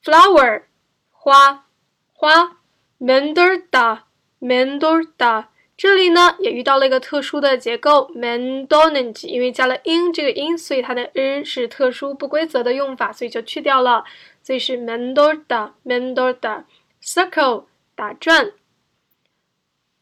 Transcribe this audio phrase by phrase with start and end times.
[0.02, 0.62] flower
[1.10, 1.66] 花
[2.14, 2.56] 花，
[2.98, 4.04] mandarda
[4.41, 5.45] Mandora，
[5.77, 14.03] 这里呢也遇到了一个特殊的结构，mandorning，因为加了 in 这个 in，所以它的 in 是特殊不规则的用法，所以就去掉了，
[14.41, 18.51] 所以是 Mandora，Mandora，circle 打转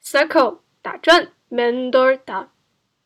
[0.02, 2.48] ，circle 打转，Mandora。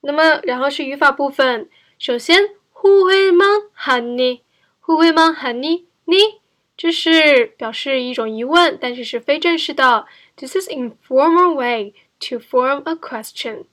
[0.01, 1.67] 那么然后是语法部分，
[1.97, 5.85] 首先 Who will man honey？Who will man honey？
[6.05, 6.42] 你。
[6.76, 10.06] 这是表示一种疑问，但是是非正式的。
[10.36, 13.64] This is informal way to form a question.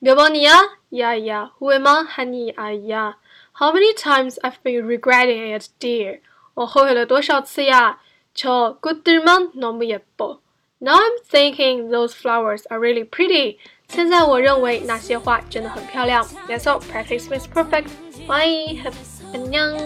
[0.00, 0.78] 몇 번이야?
[0.96, 1.52] 야야.
[1.58, 3.16] 후회만 하니 아야.
[3.60, 6.20] How many times I've been regretting it, dear?
[6.54, 8.00] 我后悔了多少次呀？
[8.32, 10.40] 저 꽃들만 너무 예뻐.
[10.82, 13.58] Now I'm thinking those flowers are really pretty.
[13.88, 16.24] 现在我认为那些花真的很漂亮。
[16.48, 16.80] That's all.
[16.80, 17.88] Practice makes perfect.
[18.26, 18.80] Bye.
[18.82, 18.94] Have
[19.32, 19.76] 안녕